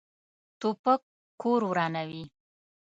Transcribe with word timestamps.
توپک 0.59 1.01
کور 1.41 1.61
ورانوي. 1.69 2.23